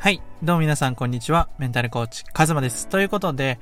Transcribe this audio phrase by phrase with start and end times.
[0.00, 0.22] はい。
[0.42, 1.50] どうも皆さん、こんにちは。
[1.58, 2.88] メンタルコーチ、カズマです。
[2.88, 3.60] ということで、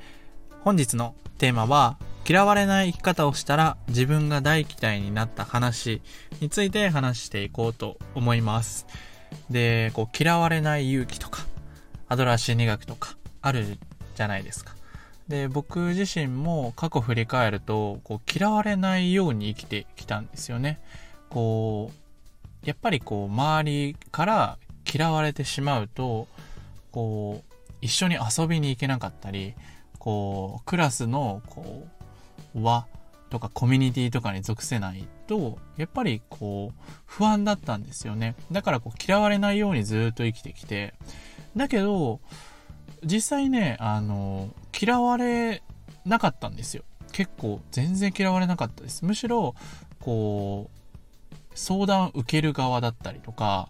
[0.61, 6.01] 本日のテーマは、嫌われない生き方をしたら自分が大嫌いになった話
[6.39, 8.87] について話していこうと思います。
[9.49, 11.45] で、こう、嫌われない勇気とか、
[12.07, 13.77] アドラー心理学とか、ある
[14.15, 14.75] じゃないですか。
[15.27, 20.79] で、僕自身も過去振り返ると、こう、嫌われないように生きてきたんですよね。
[21.29, 24.57] こう、やっぱりこう、周りから
[24.91, 26.27] 嫌われてしまうと、
[26.91, 29.53] こう、一緒に遊びに行けなかったり、
[29.99, 31.87] こう、クラスの、こ
[32.55, 32.87] う、輪
[33.29, 38.35] とかコミュニティとかに属せないと、やっぱりこう、不安だったんですよね。
[38.51, 40.93] だからこう、嫌われないようにずっと生きてきて、
[41.55, 42.19] だけど、
[43.03, 44.49] 実際ね、あの、
[44.79, 45.61] 嫌われ
[46.05, 46.83] なかったんですよ。
[47.11, 49.05] 結構、全然嫌われなかったです。
[49.05, 49.55] むしろ、
[49.99, 53.69] こう、相談受ける側だったりとか、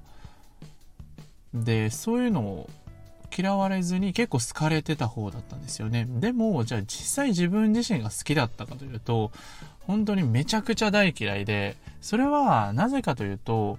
[1.54, 2.70] で、そういうのを
[3.36, 6.08] 嫌われずに結構好かれてた方だったんですよね。
[6.10, 9.32] でも、じゃあ実際自分自身が好きだったかというと、
[9.82, 13.78] 本当にめちゃくちゃ大嫌いで、それはなぜかというと、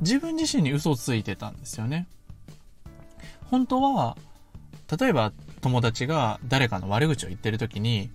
[0.00, 2.06] 自分自身に嘘ついてたんですよね。
[3.50, 4.16] 本当は、
[4.98, 8.10] 例えば友達が誰かの悪口を言ってる時に、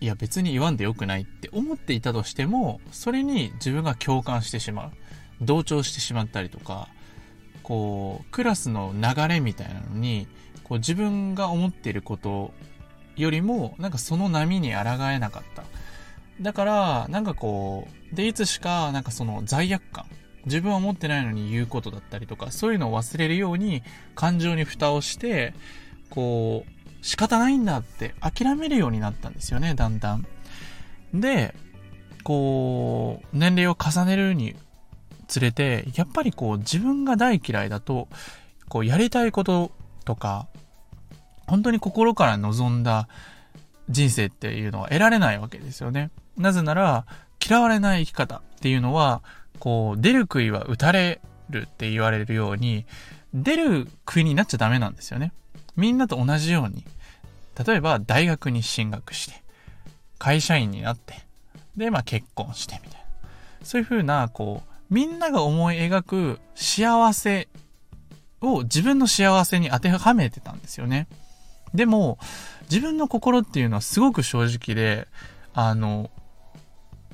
[0.00, 4.92] いや別に言わんでよくないって思っていたとしても、それに自分が共感してしまう。
[5.40, 6.88] 同調してしまったりとか、
[7.62, 10.26] こう、クラスの流れみたいなのに、
[10.64, 12.52] こう自分が思っていること
[13.16, 14.78] よりも、なんかその波に抗
[15.10, 15.64] えなかった。
[16.40, 20.06] だから、なんかこう、で、いつしか、なんかその罪悪感。
[20.44, 23.82] 自分は思ってないのに言うことだったりとか、そういうのを忘れるように、
[24.14, 25.54] 感情に蓋をして、
[26.10, 30.26] こう、仕方ないんだって諦めるようになったんですよね、だんだん。
[31.14, 31.54] で、
[32.24, 34.56] こう、年齢を重ねるに
[35.28, 38.08] つれて、やっぱりこう自分が大嫌いだと、
[38.68, 39.72] こうやりたいこと
[40.04, 40.46] とか、
[41.46, 43.08] 本当に心から望んだ
[43.88, 46.10] 人生っていうのは得られないわけですよね。
[46.36, 47.06] なぜなら、
[47.44, 49.22] 嫌われない生き方っていうのは、
[49.58, 52.86] こう、出る杭は打たれるって言われるように、
[53.34, 55.32] 出る杭になっちゃダメなんですよね。
[55.76, 56.84] みんなと同じように。
[57.66, 59.42] 例えば、大学に進学して、
[60.18, 61.14] 会社員になって、
[61.76, 63.06] で、まあ結婚してみたいな。
[63.62, 67.48] そういうふうな、こう、みんなが思い描く幸せ
[68.42, 71.08] を自分の幸せに当てはめてたんですよね。
[71.72, 72.18] でも、
[72.70, 75.08] 自分の心っていうのはすごく正直で、
[75.54, 76.10] あの、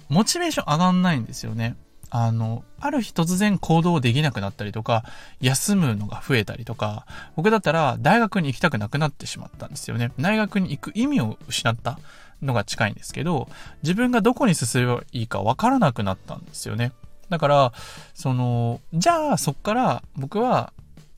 [0.09, 1.77] モチベーション上がんないんですよね。
[2.11, 5.05] あの、ある日突然行動できなくなったりとか、
[5.41, 7.07] 休むのが増えたりとか、
[7.37, 10.11] 僕だったら大学に行きたくなくなってしまったんですよね。
[10.19, 12.01] 大学に行く意味を失った
[12.43, 13.49] のが近いんですけど、
[13.85, 16.91] 自分がどこに進めばいいかわからなくなったんですよね。
[17.29, 17.73] だから、
[18.15, 20.73] その、じゃあそっから僕は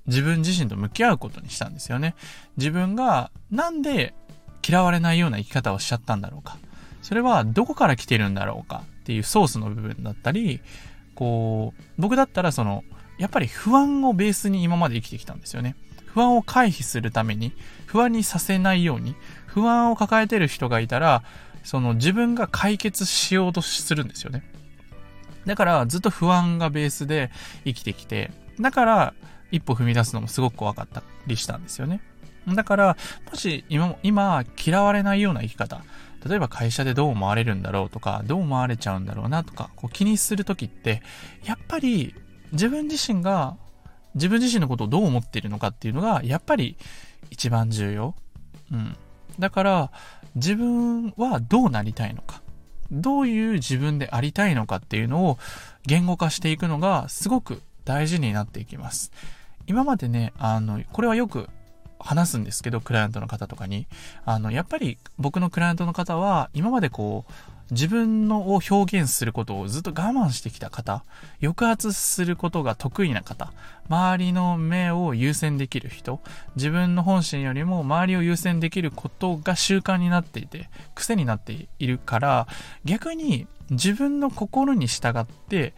[0.06, 2.14] 自分自身と向き合うことにしたんですよね。
[2.56, 4.14] 自分がなんで
[4.66, 6.58] 嫌われないような生き方をしちゃったんだろうか。
[7.02, 10.60] それはどこから来てるんだろうかっていうソースの部分だったり、
[11.14, 12.84] こう、僕だったらその、
[13.18, 15.76] やっぱり不安をベースに今まで生きてきたんですよね。
[16.06, 17.52] 不安を回避するために、
[17.86, 19.14] 不安にさせないように、
[19.46, 21.22] 不安を抱えてる人がいたら、
[21.62, 24.42] その自分が解決しようとするんですよね。
[25.46, 27.30] だからずっと不安がベースで
[27.64, 28.30] 生きてきて、
[28.60, 29.14] だから
[29.50, 32.00] 一歩踏み出すのもすごく怖かったりしたんですよね。
[32.48, 32.96] だから、
[33.30, 35.82] もし今、今嫌われないような生き方、
[36.26, 41.02] 例えば会社でどう思われるんだろうとか、どう思われちゃうんだろうなとか、こう気にするときって、
[41.44, 42.14] やっぱり
[42.52, 43.56] 自分自身が、
[44.14, 46.76] 自分自身のことをどう思っているのかっていうのが、やっぱり
[47.30, 48.14] 一番重要。
[48.72, 48.96] うん。
[49.38, 49.90] だから、
[50.34, 52.42] 自分はどうなりたいのか。
[52.90, 55.38] どういう自分でありたいのかっていうのを
[55.86, 59.12] 言語化していくのがすごく大事になっていきます。
[59.66, 61.48] 今までね、あの、これはよく
[61.98, 63.86] 話すんですけど、クライアントの方とかに。
[64.24, 67.32] あの、やっぱり僕のクライアントの方は、今までこう、
[67.70, 71.04] 自分のを表現することをずっと我慢してきた方、
[71.40, 73.52] 抑圧することが得意な方、
[73.88, 76.20] 周りの目を優先できる人、
[76.56, 82.48] 自分の本心よりも周りを優先できることが習慣になっていて、癖になっているから、
[82.84, 85.74] 逆に自分の心に従って、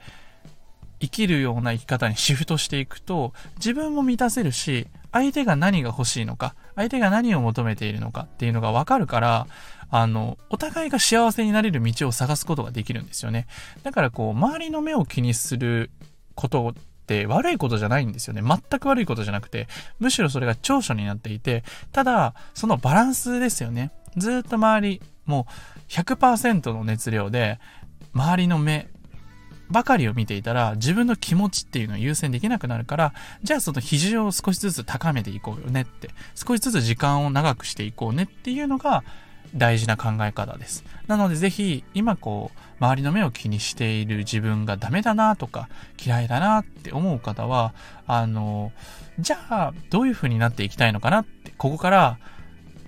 [1.00, 9.46] 生きるような生き方にシフトしていくと、自分も満たせるし、相手が何が欲しいのか、相手が何を求めているのかっていうのがわかるから、
[9.92, 13.46] あの、お互いが幸せになれる道を探すことができるんですよね。
[13.82, 15.90] だからこう、周りの目を気にする
[16.34, 16.72] ことっ
[17.06, 18.42] て悪いことじゃないんですよね。
[18.42, 19.68] 全く悪いことじゃなくて、
[20.00, 21.62] むしろそれが長所になっていて、
[21.92, 23.92] ただ、そのバランスですよね。
[24.16, 27.60] ずっと周り、もう100%の熱量で、
[28.14, 28.88] 周りの目
[29.70, 39.04] ばかりを見ていたら、自分の気持ちっていうのを優先できなくなるから、じゃあその比重を少しずつ高めていこうよねって、少しずつ時間を長くしていこうねっていうのが、
[39.54, 40.84] 大事な考え方です。
[41.06, 45.68] なのでぜひ、今こう、周りの目を気にしている自分がダメだなとか、
[46.04, 47.74] 嫌いだなって思う方は、
[48.06, 48.72] あの、
[49.18, 52.18] じゃあ、どういう風になっていきたいのかなって、ここから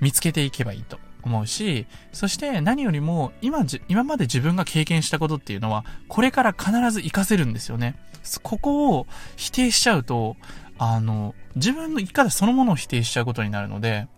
[0.00, 7.94] 見つけていけばいいと思うし、そして何よりも、今、今まで自分が経験したことっていうのは、これから必ず活かせるんですよね。
[8.43, 9.06] ここを
[9.37, 10.37] 否定しちゃうと、
[10.78, 14.08] あの、自分の生き方そのものを否定しちゃうことになるので、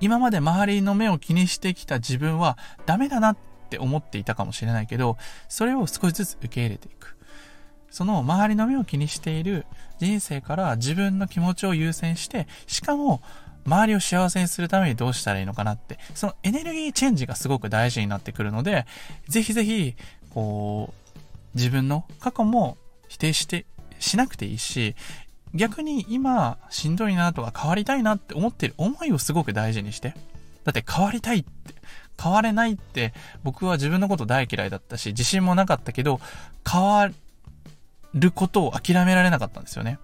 [0.00, 3.36] 今まで周りの目を気にしてきた自分はダメだなっ
[3.70, 5.16] て思っていたかもしれないけど、
[5.48, 7.16] それを少しずつ受け入れていく。
[7.90, 9.66] その周りの目を気にしている
[9.98, 13.22] 人生から自分の気持ちを優先して、しかも
[13.64, 18.86] 周りを幸せにするためにどうしたらいいのかなって、そのエネルギーチェンジがすごく大事になってくるので、
[19.28, 19.94] ぜひぜひ、
[20.30, 21.18] こう、
[21.54, 22.78] 自分の過去も
[23.08, 23.66] 否定して、
[23.98, 24.94] しなくていいし、
[25.54, 30.14] 逆に今しんどいなとか変わりたいなって思ってる思いをすごく大事にして。
[30.64, 31.74] だって変わりたいって、
[32.22, 36.20] 変われないって僕は自分のこと大嫌いだったし、自信もなかったけど、
[36.70, 37.10] 変わ
[38.14, 39.98] ることを諦められなかったんですよね。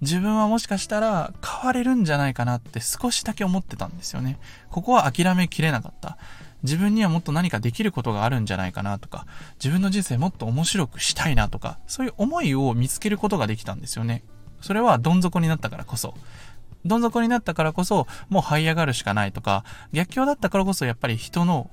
[0.00, 4.38] 自分はもしかしたら変われるんじゃないかなって少しだけ思ってたんですよね。
[4.70, 6.18] ここは諦めきれなかった。
[6.62, 9.26] 自分にはもっと何かできることがあるんじゃないかなとか、
[9.62, 14.22] 自分の人生もっと面白くしたいなとか、そういう思いを見つけることができたんですよね。
[14.60, 16.14] それはどん底になったからこそ。
[16.84, 21.70] どん底になったからこそ、もう這い上がるしかないとか、逆境だったからこそやっぱり人の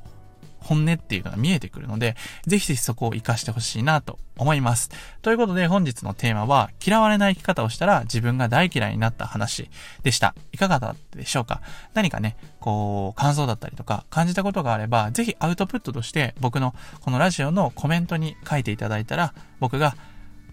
[0.60, 2.16] 本音っていうのが見えてくるので、
[2.48, 4.90] ぜひぜひそこを活かしてほしいなと思います。
[5.22, 9.70] ということで本日のテーマは、嫌われない生き方をしたら自分が大嫌いになった話
[10.02, 10.34] でした。
[10.52, 11.62] いかがだったでしょうか？
[11.94, 19.96] 何かね、こう、感想だったりとか感じたことがあれば、ぜひアウトプットとして僕のこのラジオのコメントに書いていただいたら、僕が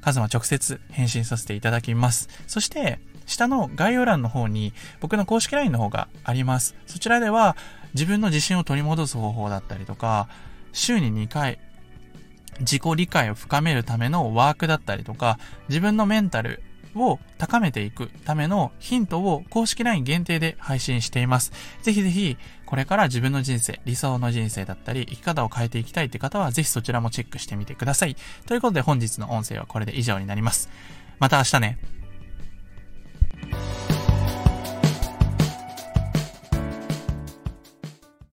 [0.03, 2.29] カズマ直接返信させていただきます。
[2.47, 6.75] そして、下の概要欄の方に僕の公式 LINE の方があります。
[6.87, 7.57] そちらでは
[7.95, 10.29] 自分の自信を取り戻す方法だったりとか、
[10.73, 11.59] 週に2回
[12.61, 15.39] 自己理解を深めるためのワークだったりとか、
[15.69, 16.63] 自分のメンタル
[16.95, 21.53] を高めていくためのヒントを公式 LINE 限定で配信しています。
[21.83, 22.37] ぜひぜひ、
[22.67, 28.17] これから自分の人生、理想の人生だったり、生き方を変えていきたいって方は、ぜひそちらもチェックしてみてください。
[28.47, 30.71] ということで本日の音声はこれで以上になります。
[31.19, 32.02] また明日ね。